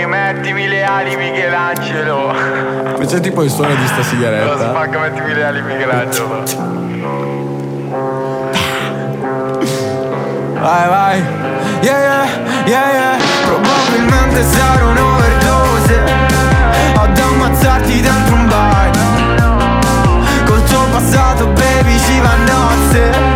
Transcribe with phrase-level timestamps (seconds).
[0.00, 2.32] Mettimi le ali Michelangelo
[3.06, 4.70] C'è tipo il suono di sta Lo sigaretta.
[4.70, 6.42] spacca mettimi le ali Michelangelo
[10.58, 11.22] Vai, vai.
[11.82, 12.26] Yeah, yeah,
[12.64, 13.16] yeah, yeah.
[13.44, 16.02] Probabilmente sarò un'overdose.
[16.94, 18.90] Ad ammazzarti dentro un bar.
[20.46, 23.31] Col tuo passato, baby, ci va a nozze.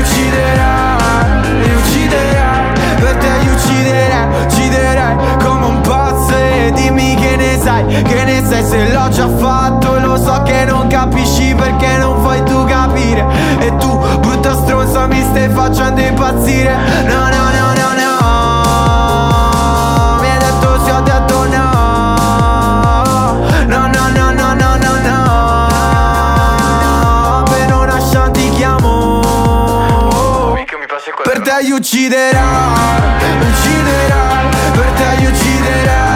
[0.00, 2.72] Ucciderai, ucciderai.
[3.00, 6.36] Per te li ucciderai, ucciderai come un pazzo.
[6.36, 9.98] E dimmi che ne sai, che ne sai se l'ho già fatto.
[9.98, 13.24] Lo so che non capisci perché non vuoi tu capire.
[13.60, 16.74] E tu, brutta stronza, mi stai facendo impazzire.
[17.06, 17.47] No, no.
[31.58, 36.07] Te li ucciderai, ucciderai, per te li ucciderai,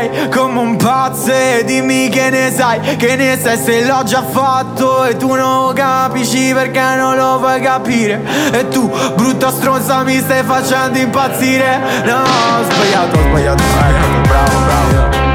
[0.00, 4.22] ucciderei come un pazzo E dimmi che ne sai, che ne sai se l'ho già
[4.22, 8.20] fatto E tu non capisci perché non lo vuoi capire.
[8.52, 11.78] E tu, brutta stronza, mi stai facendo impazzire.
[12.04, 15.29] No, ho sbagliato, ho sbagliato, sbagliato Bravo, bravo